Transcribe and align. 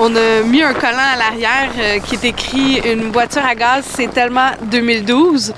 On 0.00 0.14
a 0.14 0.42
mis 0.42 0.62
un 0.62 0.74
collant 0.74 0.96
à 0.96 1.16
l'arrière 1.16 1.72
euh, 1.76 1.98
qui 1.98 2.14
est 2.14 2.24
écrit 2.24 2.78
une 2.88 3.10
voiture 3.10 3.44
à 3.44 3.56
gaz, 3.56 3.84
c'est 3.84 4.06
tellement 4.06 4.50
2012 4.70 5.52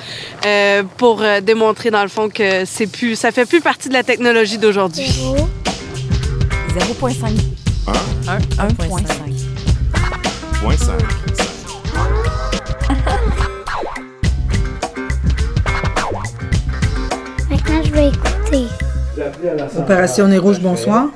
euh, 0.46 0.82
pour 0.96 1.21
euh, 1.21 1.43
démontrer 1.43 1.90
dans 1.90 2.01
le 2.03 2.09
fond 2.09 2.30
que 2.30 2.64
c'est 2.64 2.87
plus, 2.87 3.16
ça 3.16 3.32
fait 3.32 3.45
plus 3.45 3.61
partie 3.61 3.90
de 3.90 3.92
la 3.92 4.03
technologie 4.03 4.56
d'aujourd'hui. 4.56 5.11
0.5. 6.71 7.38
1, 7.87 8.38
1.5. 8.38 8.88
point 10.63 10.77
5. 10.77 10.97
Maintenant, 17.51 17.83
je 17.84 17.91
vais 17.91 18.09
écouter. 18.09 18.65
Opération 19.77 20.29
Nez 20.29 20.38
Rouge, 20.38 20.61
bonsoir. 20.61 21.09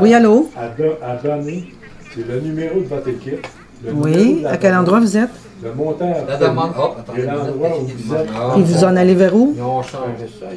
Oui, 0.00 0.14
allô? 0.14 0.50
À, 0.78 0.82
do- 0.82 0.98
à 1.02 1.16
donner, 1.16 1.72
c'est 2.14 2.26
le 2.26 2.40
numéro 2.40 2.80
de 2.80 2.86
votre 2.86 3.08
équipe. 3.08 3.46
Oui, 3.92 4.44
à 4.46 4.56
quel 4.56 4.74
endroit 4.74 5.00
vous 5.00 5.16
êtes? 5.16 5.30
Le 5.62 5.72
montant. 5.72 6.14
La 6.28 6.36
demande. 6.36 6.72
Oh, 6.78 6.94
attendez. 6.98 7.22
Et 7.22 8.60
où 8.60 8.64
vous 8.64 8.84
en 8.84 8.94
allez 8.94 9.14
vers 9.14 9.34
où? 9.34 9.56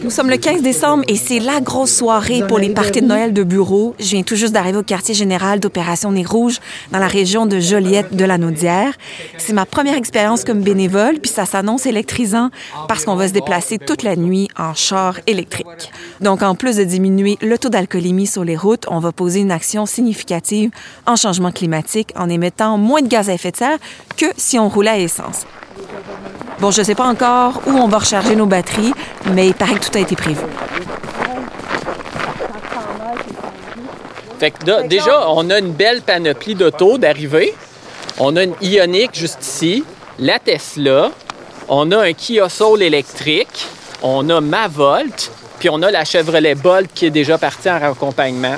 Nous 0.04 0.10
sommes 0.10 0.30
le 0.30 0.36
15 0.36 0.62
décembre 0.62 1.04
et 1.08 1.16
c'est 1.16 1.40
la 1.40 1.62
grosse 1.62 1.94
soirée 1.94 2.44
pour 2.48 2.60
les 2.60 2.70
parties 2.70 3.02
de 3.02 3.08
Noël 3.08 3.32
de 3.32 3.44
bureau. 3.44 3.96
Je 3.98 4.10
viens 4.10 4.24
tout 4.24 4.36
juste 4.36 4.54
d'arriver 4.54 4.78
au 4.78 4.84
quartier 4.84 5.16
général 5.16 5.62
d'Opération 5.62 6.12
Nez 6.12 6.26
Rouge 6.26 6.60
dans 6.92 7.00
la 7.00 7.08
région 7.08 7.46
de 7.46 7.60
Joliette 7.60 8.14
de 8.14 8.26
la 8.26 8.38
Naudière. 8.38 8.94
C'est 9.38 9.54
ma 9.54 9.66
première 9.66 9.96
expérience 9.96 10.44
comme 10.44 10.62
bénévole, 10.62 11.20
puis 11.20 11.32
ça 11.32 11.46
s'annonce 11.46 11.86
électrisant 11.86 12.50
parce 12.90 13.06
qu'on 13.06 13.16
va 13.16 13.30
se 13.30 13.34
déplacer 13.34 13.78
toute 13.78 14.04
la 14.04 14.18
nuit 14.18 14.50
en 14.58 14.74
char 14.74 15.20
électrique. 15.28 15.92
Donc, 16.20 16.42
en 16.42 16.56
plus 16.56 16.76
de 16.76 16.84
diminuer 16.84 17.38
le 17.42 17.58
taux 17.58 17.70
d'alcoolémie 17.70 18.28
sur 18.28 18.44
les 18.44 18.58
routes, 18.58 18.86
on 18.90 19.00
va 19.00 19.14
poser 19.14 19.40
une 19.40 19.52
action 19.52 19.86
significative 19.86 20.72
en 21.06 21.16
changement 21.16 21.52
climatique 21.52 22.12
en 22.18 22.28
émettant 22.30 22.78
moins 22.78 23.02
de 23.02 23.08
gaz 23.08 23.30
à 23.30 23.34
effet 23.34 23.52
de 23.52 23.58
serre 23.58 23.78
que 24.20 24.26
si 24.38 24.60
on 24.60 24.68
roulait 24.68 24.90
à 24.92 24.98
essence. 24.98 25.46
Bon, 26.60 26.72
je 26.72 26.82
ne 26.82 26.86
sais 26.86 26.96
pas 26.96 27.06
encore 27.06 27.62
où 27.68 27.72
on 27.72 27.88
va 27.88 28.00
recharger 28.00 28.36
nos 28.36 28.46
batteries, 28.46 28.94
mais 29.32 29.48
il 29.48 29.54
paraît 29.54 29.76
que 29.76 29.86
tout 29.90 29.98
a 29.98 30.02
été 30.02 30.16
prévu. 30.16 30.42
Fait 34.40 34.52
que 34.52 34.66
là, 34.66 34.84
déjà, 34.84 35.30
on 35.30 35.50
a 35.50 35.60
une 35.60 35.72
belle 35.72 36.02
panoplie 36.02 36.56
d'autos 36.56 36.98
d'arrivée. 36.98 37.54
On 38.20 38.36
a 38.36 38.44
une 38.44 38.56
Ioniq 38.62 39.12
juste 39.14 39.40
ici, 39.46 39.84
la 40.18 40.40
Tesla, 40.40 41.12
on 41.70 41.90
a 41.92 41.98
un 42.04 42.14
Kia 42.14 42.50
Soul 42.50 42.82
électrique, 42.82 43.68
on 44.02 44.30
a 44.30 44.42
ma 44.42 44.68
Volt, 44.68 45.32
puis 45.60 45.70
on 45.70 45.82
a 45.82 45.92
la 45.92 46.04
Chevrolet 46.04 46.56
Bolt 46.56 46.90
qui 46.94 47.06
est 47.06 47.10
déjà 47.12 47.38
partie 47.38 47.70
en 47.70 47.76
accompagnement. 47.82 48.58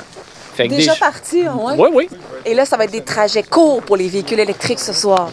Fait 0.54 0.68
que 0.68 0.74
Déjà 0.74 0.94
des- 0.94 0.98
parti, 0.98 1.42
oui. 1.48 1.74
Oui, 1.78 1.88
oui. 1.92 2.08
Et 2.44 2.54
là, 2.54 2.64
ça 2.66 2.76
va 2.76 2.84
être 2.84 2.90
des 2.90 3.02
trajets 3.02 3.42
courts 3.44 3.82
pour 3.82 3.96
les 3.96 4.08
véhicules 4.08 4.40
électriques 4.40 4.80
ce 4.80 4.92
soir. 4.92 5.30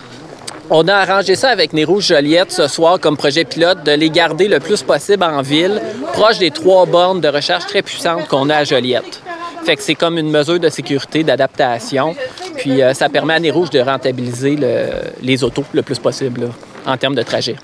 On 0.71 0.87
a 0.87 0.95
arrangé 0.95 1.35
ça 1.35 1.49
avec 1.49 1.73
Nez 1.73 1.83
Rouge 1.83 2.07
Joliette 2.07 2.51
ce 2.51 2.67
soir 2.67 2.99
comme 2.99 3.17
projet 3.17 3.43
pilote 3.43 3.83
de 3.83 3.91
les 3.91 4.09
garder 4.11 4.47
le 4.47 4.59
plus 4.59 4.83
possible 4.83 5.23
en 5.23 5.41
ville, 5.41 5.81
proche 6.13 6.37
des 6.37 6.51
trois 6.51 6.85
bornes 6.85 7.21
de 7.21 7.27
recharge 7.27 7.65
très 7.65 7.81
puissantes 7.81 8.27
qu'on 8.27 8.49
a 8.49 8.57
à 8.57 8.63
Joliette. 8.63 9.23
Fait 9.65 9.75
que 9.75 9.81
c'est 9.81 9.95
comme 9.95 10.17
une 10.17 10.29
mesure 10.29 10.59
de 10.59 10.69
sécurité, 10.69 11.23
d'adaptation. 11.23 12.15
Puis 12.57 12.81
euh, 12.83 12.93
ça 12.93 13.09
permet 13.09 13.33
à 13.33 13.39
Nez 13.39 13.51
Rouge 13.51 13.71
de 13.71 13.79
rentabiliser 13.79 14.55
le- 14.55 15.11
les 15.21 15.43
autos 15.43 15.65
le 15.73 15.81
plus 15.81 15.97
possible 15.99 16.49
en 16.85 16.97
termes 16.97 17.15
de 17.15 17.23
trajet. 17.23 17.55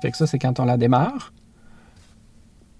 Fait 0.00 0.10
que 0.12 0.16
ça, 0.16 0.26
c'est 0.26 0.38
quand 0.38 0.60
on 0.60 0.64
la 0.64 0.76
démarre. 0.76 1.32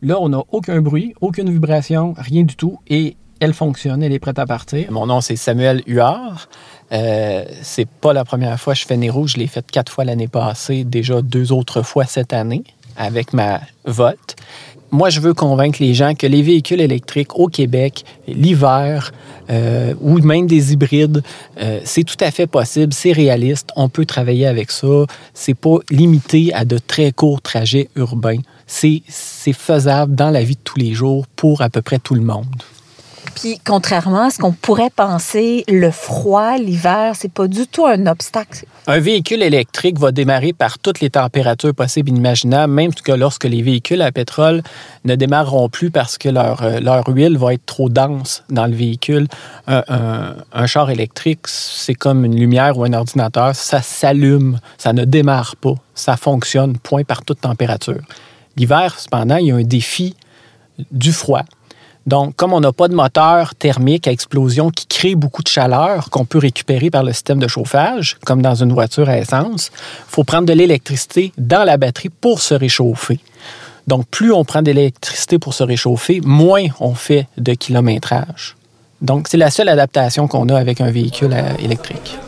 Là, 0.01 0.19
on 0.21 0.29
n'a 0.29 0.43
aucun 0.53 0.81
bruit, 0.81 1.15
aucune 1.21 1.51
vibration, 1.51 2.15
rien 2.17 2.45
du 2.45 2.55
tout. 2.55 2.79
Et 2.89 3.17
elle 3.41 3.53
fonctionne, 3.53 4.03
elle 4.03 4.13
est 4.13 4.19
prête 4.19 4.39
à 4.39 4.47
partir. 4.47 4.91
Mon 4.91 5.07
nom, 5.07 5.21
c'est 5.21 5.37
Samuel 5.37 5.83
Huard. 5.87 6.49
Euh, 6.93 7.45
c'est 7.63 7.89
pas 7.89 8.13
la 8.13 8.25
première 8.25 8.59
fois 8.61 8.75
que 8.75 8.81
je 8.81 8.87
fais 8.87 8.97
Nez 8.97 9.11
Rouge. 9.11 9.33
Je 9.35 9.39
l'ai 9.39 9.47
fait 9.47 9.69
quatre 9.71 9.91
fois 9.91 10.05
l'année 10.05 10.29
passée, 10.29 10.85
déjà 10.85 11.21
deux 11.21 11.53
autres 11.53 11.83
fois 11.83 12.05
cette 12.05 12.33
année 12.33 12.65
avec 12.97 13.33
ma 13.33 13.61
Volt. 13.85 14.37
Moi, 14.91 15.11
je 15.11 15.21
veux 15.21 15.35
convaincre 15.35 15.83
les 15.83 15.93
gens 15.93 16.15
que 16.15 16.27
les 16.27 16.43
véhicules 16.43 16.81
électriques 16.81 17.39
au 17.39 17.49
Québec, 17.49 18.05
l'hiver, 18.27 19.13
euh, 19.51 19.93
ou 20.01 20.19
même 20.19 20.47
des 20.47 20.73
hybrides, 20.73 21.23
euh, 21.61 21.81
c'est 21.85 22.05
tout 22.05 22.17
à 22.21 22.31
fait 22.31 22.47
possible, 22.47 22.95
c'est 22.95 23.13
réaliste, 23.13 23.69
on 23.77 23.91
peut 23.91 24.07
travailler 24.07 24.47
avec 24.47 24.71
ça. 24.71 25.05
C'est 25.35 25.55
pas 25.55 25.77
limité 25.91 26.55
à 26.55 26.65
de 26.65 26.79
très 26.79 27.13
courts 27.13 27.43
trajets 27.43 27.91
urbains. 27.97 28.39
C'est 28.69 29.03
faisable 29.53 30.15
dans 30.15 30.31
la 30.31 30.45
vie 30.45 30.55
de 30.55 30.61
tous 30.63 30.79
les 30.79 30.93
jours 30.95 31.27
pour 31.37 31.63
à 31.63 31.71
peu 31.71 31.83
près 31.83 31.99
tout 31.99 32.15
le 32.15 32.21
monde. 32.21 32.47
Puis, 33.35 33.61
contrairement 33.65 34.23
à 34.27 34.31
ce 34.31 34.39
qu'on 34.39 34.53
pourrait 34.53 34.91
penser, 34.91 35.65
le 35.69 35.91
froid, 35.93 36.57
l'hiver, 36.59 37.13
c'est 37.17 37.31
pas 37.31 37.47
du 37.47 37.67
tout 37.69 37.87
un 37.87 38.07
obstacle. 38.07 38.65
Un 38.89 38.99
véhicule 38.99 39.43
électrique 39.43 39.97
va 39.99 40.11
démarrer 40.11 40.53
par 40.53 40.79
toutes 40.81 40.99
les 41.01 41.11
températures 41.11 41.75
possibles 41.75 42.11
et 42.11 42.15
imaginables, 42.15 42.73
même 42.73 42.93
que 42.93 43.13
lorsque 43.13 43.45
les 43.45 43.63
véhicules 43.63 44.03
à 44.03 44.11
pétrole 44.11 44.63
ne 45.05 45.15
démarreront 45.15 45.69
plus 45.69 45.91
parce 45.93 46.19
que 46.19 46.29
leur, 46.29 46.63
euh, 46.63 46.81
leur 46.81 47.09
huile 47.09 47.39
va 47.39 47.55
être 47.55 47.65
trop 47.67 47.89
dense 47.89 48.43
dans 48.51 48.67
le 48.67 48.75
véhicule. 48.75 49.29
Un, 49.69 49.85
un- 49.89 50.35
un 50.53 50.67
char 50.67 50.91
électrique, 50.91 51.47
c'est 51.47 51.95
comme 51.95 52.25
une 52.25 52.35
lumière 52.37 52.77
ou 52.77 52.85
un 52.85 52.93
ordinateur, 52.93 53.55
ça 53.55 53.83
s'allume, 53.83 54.59
ça 54.79 54.93
ne 54.93 55.05
démarre 55.05 55.55
pas, 55.57 55.75
ça 55.95 56.17
fonctionne, 56.17 56.77
point 56.79 57.05
par 57.05 57.25
toute 57.25 57.43
température. 57.43 58.01
L'hiver, 58.59 58.99
cependant, 58.99 59.37
il 59.37 59.47
y 59.47 59.51
a 59.53 59.55
un 59.55 59.63
défi 59.63 60.15
du 60.91 61.13
froid. 61.13 61.43
Donc, 62.07 62.37
comme 62.37 62.55
on 62.55 62.61
n'a 62.61 62.73
pas 62.73 62.89
de 62.89 62.95
moteur 62.95 63.55
thermique 63.55 64.09
à 64.09 64.13
explosion 64.13 64.71
qui 64.71 64.87
crée 64.87 65.15
beaucoup 65.15 65.43
de 65.43 65.49
chaleur 65.49 66.09
qu'on 66.11 66.25
peut 66.25 66.39
récupérer 66.39 66.91
par 66.91 67.03
le 67.05 67.13
système 67.13 67.39
de 67.39 67.49
chauffage, 67.49 68.17
comme 68.25 68.41
dans 68.41 68.55
une 68.55 68.73
voiture 68.73 69.09
à 69.09 69.19
essence, 69.19 69.71
il 69.75 70.11
faut 70.11 70.25
prendre 70.25 70.47
de 70.47 70.55
l'électricité 70.55 71.33
dans 71.37 71.65
la 71.65 71.77
batterie 71.77 72.09
pour 72.09 72.41
se 72.41 72.55
réchauffer. 72.55 73.21
Donc, 73.87 74.07
plus 74.07 74.33
on 74.33 74.45
prend 74.45 74.63
de 74.63 74.73
l'électricité 74.73 75.39
pour 75.39 75.55
se 75.55 75.63
réchauffer, 75.63 76.21
moins 76.25 76.67
on 76.81 76.95
fait 76.95 77.27
de 77.37 77.53
kilométrage. 77.55 78.57
Donc, 79.03 79.29
c'est 79.29 79.37
la 79.37 79.51
seule 79.51 79.69
adaptation 79.69 80.29
qu'on 80.29 80.49
a 80.49 80.59
avec 80.59 80.81
un 80.81 80.91
véhicule 80.91 81.33
euh, 81.33 81.55
électrique. 81.63 82.19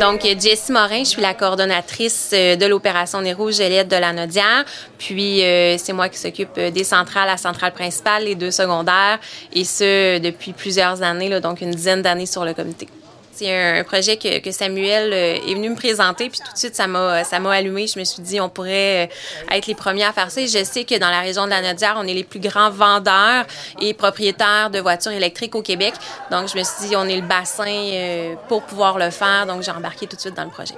Donc, 0.00 0.22
Jessie 0.22 0.72
Morin, 0.72 1.00
je 1.00 1.08
suis 1.08 1.22
la 1.22 1.34
coordonnatrice 1.34 2.30
euh, 2.32 2.56
de 2.56 2.66
l'opération 2.66 3.20
Nez 3.20 3.32
Rouge 3.32 3.56
Joliette 3.56 3.88
de 3.88 3.96
la 3.96 4.12
Nodière. 4.12 4.64
Puis, 4.98 5.42
euh, 5.42 5.76
c'est 5.78 5.92
moi 5.92 6.08
qui 6.08 6.18
s'occupe 6.18 6.58
euh, 6.58 6.70
des 6.70 6.84
centrales, 6.84 7.26
la 7.26 7.36
centrale 7.36 7.72
principale, 7.72 8.24
les 8.24 8.34
deux 8.34 8.50
secondaires, 8.50 9.18
et 9.52 9.64
ce, 9.64 10.18
depuis 10.18 10.52
plusieurs 10.52 11.02
années, 11.02 11.40
donc 11.40 11.60
une 11.60 11.70
dizaine 11.70 12.02
d'années 12.02 12.26
sur 12.26 12.44
le 12.44 12.52
comité. 12.52 12.88
C'est 13.36 13.54
un 13.54 13.84
projet 13.84 14.16
que, 14.16 14.50
Samuel 14.50 15.12
euh, 15.12 15.46
est 15.46 15.54
venu 15.54 15.68
me 15.68 15.76
présenter, 15.76 16.30
puis 16.30 16.40
tout 16.42 16.50
de 16.50 16.56
suite, 16.56 16.74
ça 16.74 16.86
m'a, 16.86 17.22
ça 17.22 17.36
allumé. 17.36 17.86
Je 17.86 17.98
me 17.98 18.04
suis 18.04 18.22
dit, 18.22 18.40
on 18.40 18.48
pourrait 18.48 19.04
euh, 19.04 19.54
être 19.54 19.66
les 19.66 19.74
premiers 19.74 20.04
à 20.04 20.12
faire 20.14 20.30
ça. 20.30 20.40
Je 20.40 20.64
sais 20.64 20.84
que 20.84 20.98
dans 20.98 21.10
la 21.10 21.20
région 21.20 21.44
de 21.44 21.50
la 21.50 21.60
Nodière, 21.60 21.96
on 21.98 22.06
est 22.06 22.14
les 22.14 22.24
plus 22.24 22.40
grands 22.40 22.70
vendeurs 22.70 23.44
et 23.78 23.92
propriétaires 23.92 24.70
de 24.70 24.78
voitures 24.78 25.12
électriques 25.12 25.54
au 25.54 25.60
Québec. 25.60 25.92
Donc, 26.30 26.48
je 26.48 26.56
me 26.56 26.64
suis 26.64 26.88
dit, 26.88 26.96
on 26.96 27.04
est 27.04 27.16
le 27.16 27.26
bassin 27.26 27.66
euh, 27.68 28.36
pour 28.48 28.62
pouvoir 28.62 28.98
le 28.98 29.10
faire. 29.10 29.44
Donc, 29.46 29.62
j'ai 29.62 29.70
embarqué 29.70 30.06
tout 30.06 30.16
de 30.16 30.20
suite 30.22 30.34
dans 30.34 30.44
le 30.44 30.50
projet. 30.50 30.74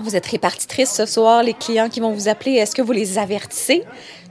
Vous 0.00 0.16
êtes 0.16 0.26
répartitrice 0.26 0.92
ce 0.92 1.06
soir. 1.06 1.44
Les 1.44 1.54
clients 1.54 1.88
qui 1.88 2.00
vont 2.00 2.10
vous 2.10 2.28
appeler, 2.28 2.54
est-ce 2.54 2.74
que 2.74 2.82
vous 2.82 2.92
les 2.92 3.18
avertissez 3.18 3.84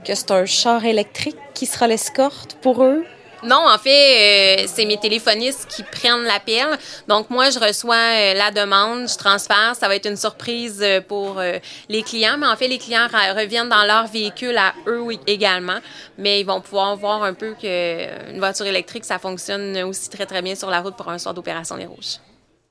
que 0.04 0.14
c'est 0.14 0.32
un 0.32 0.44
char 0.44 0.84
électrique 0.84 1.38
qui 1.54 1.64
sera 1.64 1.86
l'escorte 1.86 2.58
pour 2.60 2.84
eux? 2.84 3.06
Non, 3.44 3.62
en 3.68 3.78
fait, 3.78 4.62
euh, 4.62 4.66
c'est 4.66 4.84
mes 4.84 4.96
téléphonistes 4.96 5.68
qui 5.68 5.84
prennent 5.84 6.24
l'appel. 6.24 6.66
Donc, 7.06 7.30
moi, 7.30 7.50
je 7.50 7.58
reçois 7.60 7.94
euh, 7.94 8.34
la 8.34 8.50
demande, 8.50 9.08
je 9.08 9.16
transfère. 9.16 9.76
Ça 9.78 9.86
va 9.86 9.94
être 9.94 10.08
une 10.08 10.16
surprise 10.16 10.80
euh, 10.82 11.00
pour 11.00 11.38
euh, 11.38 11.58
les 11.88 12.02
clients. 12.02 12.36
Mais 12.36 12.48
en 12.48 12.56
fait, 12.56 12.66
les 12.66 12.78
clients 12.78 13.06
reviennent 13.36 13.68
dans 13.68 13.84
leur 13.84 14.08
véhicule 14.08 14.56
à 14.58 14.74
eux 14.88 15.04
également. 15.26 15.78
Mais 16.16 16.40
ils 16.40 16.46
vont 16.46 16.60
pouvoir 16.60 16.96
voir 16.96 17.22
un 17.22 17.34
peu 17.34 17.54
qu'une 17.54 18.38
voiture 18.38 18.66
électrique, 18.66 19.04
ça 19.04 19.18
fonctionne 19.18 19.78
aussi 19.82 20.10
très, 20.10 20.26
très 20.26 20.42
bien 20.42 20.56
sur 20.56 20.70
la 20.70 20.80
route 20.80 20.96
pour 20.96 21.08
un 21.08 21.18
soir 21.18 21.32
d'opération 21.32 21.76
Les 21.76 21.86
Rouges. 21.86 22.18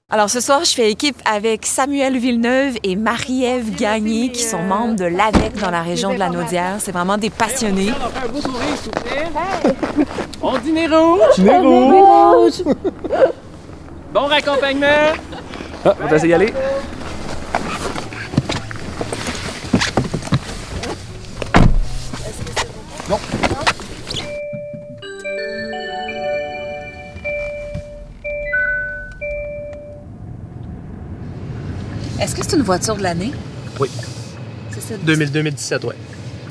Alors 0.09 0.29
ce 0.29 0.39
soir, 0.39 0.63
je 0.63 0.71
fais 0.71 0.89
équipe 0.89 1.17
avec 1.25 1.65
Samuel 1.65 2.17
Villeneuve 2.17 2.77
et 2.81 2.95
Marie-Ève 2.95 3.75
Gagné, 3.75 4.31
qui 4.31 4.41
sont 4.41 4.61
membres 4.61 4.95
de 4.95 5.03
l'AVEC 5.03 5.59
dans 5.59 5.69
la 5.69 5.81
région 5.81 6.13
de 6.13 6.17
la 6.17 6.29
Naudière. 6.29 6.77
C'est 6.79 6.93
vraiment 6.93 7.17
des 7.17 7.29
passionnés. 7.29 7.89
Un 8.23 8.27
beau 8.29 8.39
sourire, 8.39 8.77
s'il 8.81 8.93
vous 8.95 9.01
plaît. 9.01 10.05
On 10.41 10.57
dit 10.59 10.71
Nez 10.71 10.87
Rouge. 10.87 11.37
Nez 11.39 11.57
Rouge. 11.57 12.63
Bon 14.13 14.27
raccompagnement. 14.27 15.11
Ah, 15.83 15.93
on 16.01 16.07
va 16.07 16.15
essayer 16.15 16.29
d'y 16.29 16.33
aller. 16.35 16.53
Non. 23.09 23.19
Est-ce 32.19 32.35
que 32.35 32.41
c'est 32.43 32.55
une 32.55 32.63
voiture 32.63 32.95
de 32.95 33.03
l'année? 33.03 33.31
Oui. 33.79 33.89
C'est 34.71 34.81
ça. 34.81 34.93
2000 35.05 35.31
2017, 35.31 35.83
oui. 35.83 35.93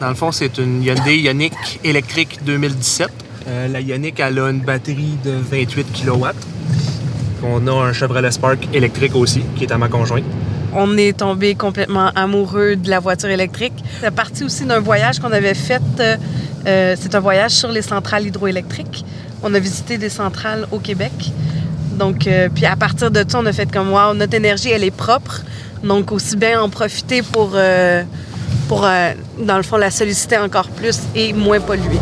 Dans 0.01 0.09
le 0.09 0.15
fond, 0.15 0.31
c'est 0.31 0.59
une 0.59 0.83
Hyundai 0.83 1.17
Ioniq 1.19 1.55
électrique 1.83 2.39
2017. 2.45 3.09
Euh, 3.49 3.69
la 3.69 3.81
Ioniq, 3.81 4.21
elle 4.21 4.39
a 4.39 4.51
une 4.51 4.61
batterie 4.61 5.17
de 5.25 5.33
28 5.33 5.87
kW. 5.93 6.27
On 7.43 7.67
a 7.67 7.73
un 7.73 7.93
Chevrolet 7.93 8.31
Spark 8.31 8.69
électrique 8.73 9.15
aussi, 9.15 9.43
qui 9.57 9.65
est 9.65 9.73
à 9.73 9.79
ma 9.79 9.89
conjointe. 9.89 10.25
On 10.75 10.97
est 10.99 11.17
tombé 11.19 11.55
complètement 11.55 12.11
amoureux 12.15 12.77
de 12.77 12.91
la 12.91 13.01
voiture 13.01 13.31
électrique. 13.31 13.73
C'est 14.01 14.11
parti 14.11 14.45
aussi 14.45 14.65
d'un 14.65 14.81
voyage 14.81 15.19
qu'on 15.21 15.33
avait 15.33 15.55
fait. 15.55 15.83
euh, 16.01 16.17
euh, 16.67 16.97
c'est 17.01 17.15
un 17.15 17.21
voyage 17.21 17.53
sur 17.53 17.71
les 17.71 17.83
centrales 17.83 18.27
hydroélectriques. 18.27 19.05
On 19.43 19.55
a 19.55 19.59
visité 19.59 19.97
des 19.99 20.09
centrales 20.11 20.67
au 20.73 20.79
Québec. 20.79 21.13
Donc, 21.97 22.27
euh, 22.27 22.49
puis 22.55 22.67
à 22.67 22.77
partir 22.77 23.11
de 23.11 23.25
ça, 23.27 23.39
on 23.41 23.47
a 23.47 23.53
fait 23.53 23.71
comme 23.71 23.93
wow, 23.93 24.15
notre 24.15 24.35
énergie, 24.35 24.71
elle 24.71 24.85
est 24.85 24.91
propre. 24.91 25.43
Donc, 25.83 26.13
aussi 26.13 26.37
bien 26.37 26.61
en 26.61 26.69
profiter 26.69 27.23
pour, 27.23 27.53
euh, 27.55 28.03
pour 28.69 28.85
euh, 28.85 29.13
dans 29.39 29.57
le 29.57 29.63
fond, 29.63 29.77
la 29.77 29.91
solliciter 29.91 30.39
encore 30.39 30.69
plus 30.69 31.01
et 31.15 31.33
moins 31.33 31.61
polluer. 31.61 32.01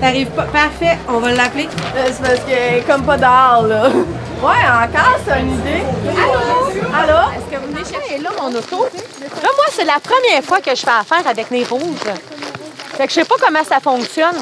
T'arrives 0.00 0.28
pas. 0.28 0.44
Parfait, 0.44 0.98
on 1.08 1.18
va 1.18 1.32
l'appeler. 1.32 1.68
C'est 2.06 2.22
parce 2.22 2.40
que 2.40 2.86
comme 2.86 3.02
pas 3.02 3.16
dehors, 3.16 3.66
là. 3.66 3.88
Ouais, 4.42 4.48
encore, 4.48 5.18
c'est 5.24 5.40
une 5.40 5.52
idée. 5.60 5.82
Allô? 6.10 6.92
Allô? 6.92 7.30
Est-ce 7.36 7.54
que 7.56 7.60
vous 7.64 7.72
venez 7.72 7.84
chercher? 7.84 8.18
Là 8.18 8.30
mon 8.40 8.48
auto? 8.48 8.84
Là, 8.84 9.48
moi, 9.56 9.66
c'est 9.70 9.84
la 9.84 10.00
première 10.00 10.42
fois 10.42 10.60
que 10.60 10.74
je 10.74 10.80
fais 10.80 10.90
affaire 10.90 11.26
avec 11.26 11.48
les 11.50 11.64
rouges. 11.64 11.80
Fait 12.96 13.04
que 13.06 13.10
je 13.10 13.14
sais 13.14 13.24
pas 13.24 13.36
comment 13.40 13.62
ça 13.64 13.78
fonctionne. 13.80 14.34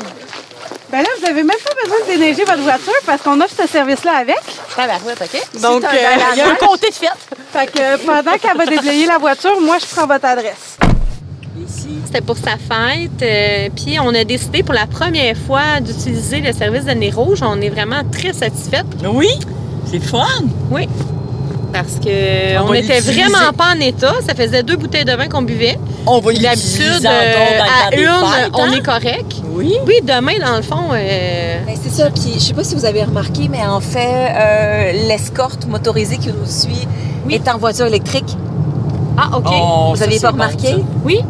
Ben 0.91 1.03
là, 1.03 1.09
vous 1.21 1.27
avez 1.27 1.43
même 1.43 1.57
pas 1.65 1.75
besoin 1.85 1.99
de 2.01 2.13
déneiger 2.13 2.45
votre 2.45 2.63
voiture 2.63 2.93
parce 3.07 3.23
qu'on 3.23 3.41
offre 3.41 3.55
ce 3.63 3.69
service-là 3.69 4.13
avec. 4.17 4.41
Ah, 4.79 4.87
ben, 4.87 4.99
ouais, 5.07 5.13
OK. 5.21 5.61
Donc, 5.61 5.85
euh, 5.85 5.89
il 6.33 6.39
y 6.39 6.41
a 6.41 6.49
un 6.49 6.55
comté 6.55 6.89
de 6.89 6.95
fête. 6.95 7.11
Fait 7.53 7.67
que 7.67 8.05
pendant 8.07 8.39
qu'elle 8.39 8.57
va 8.57 8.67
déblayer 8.67 9.07
la 9.07 9.19
voiture, 9.19 9.61
moi, 9.61 9.77
je 9.79 9.87
prends 9.95 10.07
votre 10.07 10.25
adresse. 10.25 10.79
C'était 12.07 12.23
pour 12.23 12.37
sa 12.37 12.53
fête. 12.57 13.23
euh, 13.23 13.69
puis 13.77 13.99
on 14.01 14.13
a 14.15 14.25
décidé 14.25 14.63
pour 14.65 14.75
la 14.75 14.87
première 14.87 15.37
fois 15.37 15.81
d'utiliser 15.81 16.41
le 16.41 16.53
service 16.53 16.85
de 16.87 16.93
nez 16.93 17.11
rouge. 17.11 17.41
On 17.43 17.61
est 17.61 17.69
vraiment 17.69 18.03
très 18.11 18.33
satisfaite. 18.33 18.87
Oui, 19.05 19.29
c'est 19.91 20.01
fun. 20.01 20.27
Oui. 20.71 20.89
Parce 21.73 21.95
que 22.05 22.59
On 22.59 22.65
vraiment 22.65 23.53
pas 23.57 23.75
en 23.77 23.81
état. 23.81 24.15
Ça 24.27 24.35
faisait 24.35 24.63
deux 24.63 24.77
bouteilles 24.77 25.05
de 25.05 25.13
vin 25.13 25.29
qu'on 25.29 25.43
buvait. 25.43 25.79
On 26.07 26.19
va 26.19 26.33
D'habitude, 26.33 27.07
euh, 27.07 27.61
à 27.61 27.95
une, 27.95 28.01
fêtes, 28.09 28.51
on 28.55 28.63
hein? 28.65 28.73
est 28.73 28.85
correct. 28.85 29.37
Oui. 29.53 29.75
Oui, 29.87 29.95
demain, 30.03 30.39
dans 30.45 30.57
le 30.57 30.63
fond, 30.63 30.89
euh, 30.93 31.59
Ben, 31.67 31.77
c'est 31.81 31.91
ça. 31.91 32.11
Puis, 32.11 32.35
je 32.35 32.41
sais 32.41 32.55
pas 32.55 32.65
si 32.65 32.75
vous 32.75 32.85
avez 32.85 33.05
remarqué, 33.05 33.49
mais 33.49 33.65
en 33.65 33.81
fait, 33.81 34.33
euh, 34.35 34.93
l'escorte 35.07 35.67
motorisée 35.67 36.17
qui 36.17 36.29
nous 36.29 36.47
suit 36.47 36.89
est 37.29 37.49
en 37.49 37.59
voiture 37.59 37.87
électrique. 37.87 38.37
Ah, 39.17 39.37
OK. 39.37 39.45
Oh, 39.49 39.91
vous 39.91 39.97
c'est 39.97 40.21
pas 40.21 40.31
remarqué? 40.31 40.77
Oui. 41.05 41.21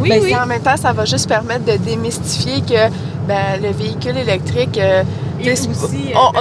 Oui, 0.00 0.08
Ben, 0.10 0.20
oui. 0.22 0.34
En 0.40 0.46
même 0.46 0.62
temps, 0.62 0.76
ça 0.80 0.92
va 0.92 1.04
juste 1.04 1.28
permettre 1.28 1.64
de 1.64 1.76
démystifier 1.76 2.60
que 2.60 2.88
ben, 3.26 3.60
le 3.60 3.70
véhicule 3.72 4.16
électrique 4.16 4.78
euh, 4.78 5.02
c'est- 5.42 5.68
aussi, 5.68 6.12
on-. 6.14 6.38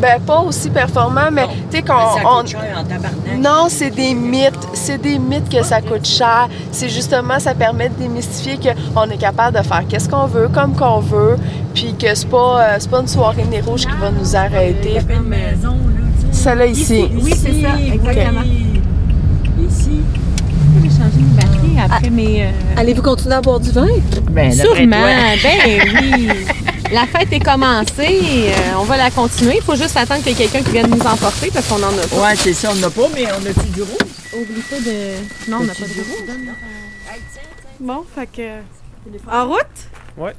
Ben, 0.00 0.20
pas 0.26 0.40
aussi 0.40 0.70
performant, 0.70 1.30
mais 1.32 1.46
tu 1.70 1.76
sais 1.78 1.82
qu'on 1.82 1.94
on- 1.94 3.38
non, 3.40 3.66
c'est 3.68 3.90
des 3.90 4.14
mythes. 4.14 4.52
C'est 4.74 5.00
des 5.00 5.18
mythes 5.18 5.48
que 5.48 5.62
ça 5.64 5.80
coûte 5.80 6.06
cher. 6.06 6.48
C'est 6.70 6.88
justement, 6.88 7.38
ça 7.38 7.54
permet 7.54 7.88
de 7.88 7.94
démystifier 7.94 8.58
qu'on 8.94 9.04
est 9.10 9.16
capable 9.16 9.58
de 9.58 9.62
faire 9.62 9.82
qu'est-ce 9.88 10.08
qu'on 10.08 10.26
veut, 10.26 10.48
comme 10.48 10.74
qu'on 10.74 11.00
veut, 11.00 11.36
puis 11.74 11.94
que 11.98 12.14
c'est 12.14 12.28
pas, 12.28 12.60
euh, 12.62 12.76
c'est 12.78 12.90
pas 12.90 13.00
une 13.00 13.08
soirée 13.08 13.44
nez 13.50 13.60
rouge 13.60 13.82
qui 13.82 13.96
va 14.00 14.10
nous 14.10 14.36
arrêter. 14.36 14.98
une 15.08 15.22
maison, 15.28 15.70
là, 15.70 16.02
tu 16.20 16.36
sais. 16.36 16.42
Celle-là 16.42 16.66
ici. 16.66 17.04
Oui, 17.14 17.34
c'est 17.36 17.62
ça, 17.62 17.68
exactement. 17.78 18.40
Ici. 19.68 20.00
J'ai 20.82 20.88
changé 20.88 21.18
une 21.18 21.26
batterie 21.36 21.78
après 21.84 22.10
mes... 22.10 22.42
euh, 22.44 22.46
Allez-vous 22.76 23.02
continuer 23.02 23.34
à 23.34 23.40
boire 23.42 23.60
du 23.60 23.70
vin? 23.70 23.86
Ben, 24.30 24.50
Sûrement, 24.52 24.96
ben 25.42 25.82
oui. 26.00 26.28
La 26.92 27.06
fête 27.06 27.32
est 27.32 27.40
commencée, 27.40 28.50
euh, 28.50 28.78
on 28.78 28.84
va 28.84 28.98
la 28.98 29.10
continuer. 29.10 29.54
Il 29.56 29.62
faut 29.62 29.74
juste 29.74 29.96
attendre 29.96 30.22
qu'il 30.22 30.38
y 30.38 30.42
ait 30.42 30.46
quelqu'un 30.46 30.62
qui 30.62 30.72
vienne 30.72 30.90
nous 30.90 31.00
emporter 31.00 31.50
parce 31.50 31.66
qu'on 31.66 31.76
en 31.76 31.86
a 31.86 32.06
pas. 32.06 32.22
Ouais, 32.22 32.36
c'est 32.36 32.52
ça, 32.52 32.68
on 32.70 32.74
n'a 32.74 32.90
pas, 32.90 33.08
mais 33.14 33.24
on 33.28 33.46
a-tu 33.46 33.70
du 33.70 33.80
rouge? 33.80 33.96
Oublie 34.34 34.60
pas 34.60 34.76
de... 34.76 35.50
Non, 35.50 35.58
on 35.62 35.64
n'a 35.64 35.72
pas 35.72 35.86
de 35.86 35.92
bureau. 35.94 36.16
Bon, 37.80 38.04
fait 38.14 38.26
que. 38.26 39.30
En 39.30 39.48
route? 39.48 39.66
Ouais. 40.18 40.34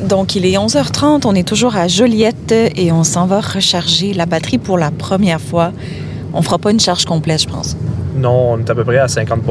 Donc, 0.00 0.34
il 0.34 0.46
est 0.46 0.56
11h30, 0.56 1.26
on 1.26 1.34
est 1.34 1.46
toujours 1.46 1.76
à 1.76 1.88
Joliette 1.88 2.52
et 2.52 2.90
on 2.90 3.04
s'en 3.04 3.26
va 3.26 3.42
recharger 3.42 4.14
la 4.14 4.24
batterie 4.24 4.58
pour 4.58 4.78
la 4.78 4.90
première 4.90 5.42
fois. 5.42 5.72
On 6.32 6.40
fera 6.40 6.56
pas 6.56 6.70
une 6.70 6.80
charge 6.80 7.04
complète, 7.04 7.42
je 7.42 7.48
pense. 7.48 7.76
Non, 8.16 8.52
on 8.52 8.58
est 8.58 8.70
à 8.70 8.74
peu 8.74 8.84
près 8.84 8.98
à 8.98 9.08
50 9.08 9.42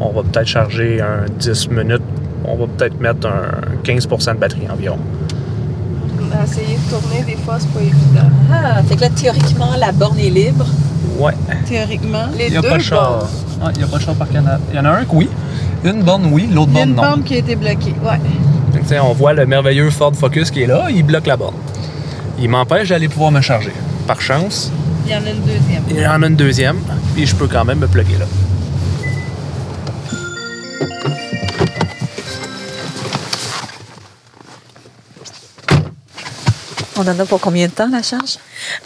On 0.00 0.10
va 0.12 0.22
peut-être 0.22 0.46
charger 0.46 1.00
un 1.00 1.26
10 1.38 1.70
minutes. 1.70 2.02
On 2.44 2.56
va 2.56 2.66
peut-être 2.66 2.98
mettre 3.00 3.26
un 3.28 3.82
15% 3.84 4.34
de 4.34 4.38
batterie 4.38 4.66
environ. 4.72 4.98
Essayer 6.42 6.76
de 6.76 6.90
tourner, 6.90 7.22
des 7.26 7.36
fois, 7.42 7.56
c'est 7.58 7.68
pas 7.70 7.80
évident. 7.80 8.30
Ah, 8.52 8.82
fait 8.82 8.96
que 8.96 9.00
là, 9.02 9.08
théoriquement, 9.10 9.70
la 9.78 9.92
borne 9.92 10.18
est 10.18 10.30
libre. 10.30 10.64
Ouais. 11.18 11.34
Théoriquement. 11.66 12.26
Les 12.38 12.46
Il 12.46 12.52
n'y 12.52 12.56
a 12.56 12.62
deux 12.62 12.68
pas 12.68 12.78
de 12.78 12.82
char. 12.82 13.10
bornes. 13.18 13.28
Ah, 13.62 13.70
il 13.74 13.78
n'y 13.78 13.84
a 13.84 13.86
pas 13.88 13.98
de 13.98 14.02
char 14.02 14.14
par 14.14 14.28
canal. 14.30 14.58
Il 14.72 14.76
y 14.76 14.78
en 14.80 14.84
a 14.86 14.90
un 14.90 15.04
que 15.04 15.14
oui. 15.14 15.28
Une 15.84 16.02
borne, 16.02 16.26
oui. 16.32 16.48
L'autre 16.50 16.70
y 16.70 16.74
borne, 16.74 16.88
une 16.90 16.94
non. 16.94 17.02
borne 17.02 17.22
qui 17.24 17.34
a 17.34 17.38
été 17.38 17.56
bloquée. 17.56 17.94
Ouais. 18.02 18.18
Donc, 18.72 18.82
tu 18.82 18.88
sais, 18.88 18.98
on 19.00 19.12
voit 19.12 19.34
le 19.34 19.44
merveilleux 19.44 19.90
Ford 19.90 20.12
Focus 20.14 20.50
qui 20.50 20.62
est 20.62 20.66
là. 20.66 20.86
Il 20.88 21.02
bloque 21.04 21.26
la 21.26 21.36
borne. 21.36 21.56
Il 22.40 22.48
m'empêche 22.48 22.88
d'aller 22.88 23.08
pouvoir 23.08 23.32
me 23.32 23.40
charger. 23.42 23.72
Par 24.06 24.20
chance, 24.22 24.72
Il 25.04 25.12
y 25.12 25.14
en 25.14 25.18
a 25.18 25.30
une 25.30 25.40
deuxième. 25.42 25.82
il 25.90 25.98
y 26.00 26.06
en 26.06 26.22
a 26.22 26.26
une 26.26 26.36
deuxième. 26.36 26.76
Puis 27.14 27.26
je 27.26 27.34
peux 27.36 27.48
quand 27.48 27.64
même 27.66 27.80
me 27.80 27.86
plugger 27.86 28.16
là. 28.18 28.24
On 36.96 37.08
en 37.08 37.18
a 37.18 37.24
pour 37.24 37.40
combien 37.40 37.66
de 37.66 37.72
temps, 37.72 37.88
la 37.88 38.02
charge? 38.02 38.36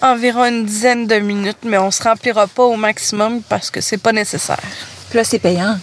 Environ 0.00 0.44
une 0.44 0.64
dizaine 0.66 1.06
de 1.08 1.16
minutes, 1.16 1.58
mais 1.64 1.78
on 1.78 1.90
se 1.90 2.00
remplira 2.02 2.46
pas 2.46 2.62
au 2.62 2.76
maximum 2.76 3.42
parce 3.42 3.70
que 3.70 3.80
c'est 3.80 3.98
pas 3.98 4.12
nécessaire. 4.12 4.60
Puis 5.10 5.18
là, 5.18 5.24
c'est 5.24 5.40
payant. 5.40 5.76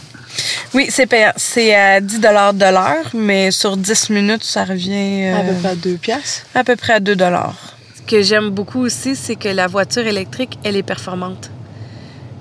Oui, 0.73 0.87
c'est 0.89 1.07
payant. 1.07 1.33
C'est 1.35 1.75
à 1.75 1.99
10 1.99 2.19
de 2.19 2.71
l'heure, 2.71 3.09
mais 3.13 3.51
sur 3.51 3.75
10 3.75 4.11
minutes, 4.11 4.45
ça 4.45 4.63
revient 4.63 5.25
euh, 5.25 5.39
À 5.39 5.43
peu 5.43 5.53
près 5.55 5.69
à 5.69 5.75
deux 5.75 5.95
piastres. 5.95 6.45
à 6.55 6.63
peu 6.63 6.75
près 6.77 6.93
à 6.93 6.99
2 7.01 7.15
Ce 7.17 8.01
que 8.09 8.21
j'aime 8.21 8.49
beaucoup 8.49 8.79
aussi, 8.79 9.17
c'est 9.17 9.35
que 9.35 9.49
la 9.49 9.67
voiture 9.67 10.07
électrique, 10.07 10.57
elle 10.63 10.77
est 10.77 10.83
performante. 10.83 11.51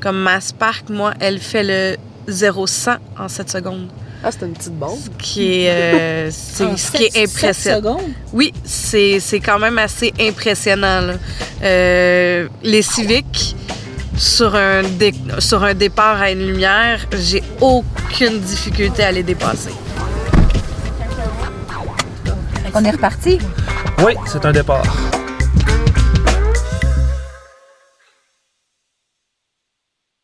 Comme 0.01 0.19
ma 0.19 0.41
Spark, 0.41 0.89
moi, 0.89 1.15
elle 1.19 1.41
fait 1.41 1.65
le 1.65 1.97
0-100 2.31 2.97
en 3.19 3.29
7 3.29 3.51
secondes. 3.51 3.89
Ah, 4.23 4.29
c'est 4.31 4.45
une 4.47 4.53
petite 4.53 4.75
bombe. 4.79 4.99
Ce 5.03 5.09
qui 5.25 5.63
est, 5.65 5.71
euh, 5.71 6.31
c'est- 6.31 6.77
ce 6.77 6.91
qui 6.93 7.05
est 7.05 7.23
impressionnant. 7.25 7.79
secondes? 7.99 8.11
Oui, 8.35 8.53
c'est 8.65 9.19
c'est 9.19 9.41
quand 9.41 9.59
même 9.59 9.79
assez 9.79 10.13
impressionnant. 10.21 11.01
là. 11.01 11.15
Euh, 11.63 12.47
les 12.63 12.83
Civics, 12.83 13.57
sur 14.19 14.55
un, 14.55 14.83
dé- 14.83 15.15
sur 15.39 15.65
un 15.65 15.73
départ 15.73 16.21
à 16.21 16.31
une 16.31 16.47
lumière, 16.47 17.01
j'ai 17.19 17.43
aucune 17.63 18.41
difficulté 18.41 19.03
à 19.03 19.11
les 19.13 19.23
dépasser. 19.23 19.71
On 22.75 22.85
est 22.85 22.91
reparti? 22.91 23.39
Oui, 24.05 24.13
c'est 24.27 24.45
un 24.45 24.53
départ. 24.53 24.83